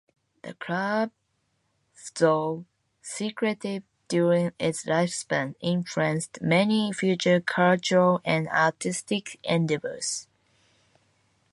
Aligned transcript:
The 0.41 0.55
Club, 0.55 1.11
though 2.17 2.65
secretive 3.03 3.83
during 4.07 4.51
its 4.59 4.85
lifespan, 4.85 5.53
influenced 5.61 6.41
many 6.41 6.91
future 6.91 7.39
cultural 7.39 8.19
and 8.25 8.47
artistic 8.49 9.39
endeavors. 9.43 10.27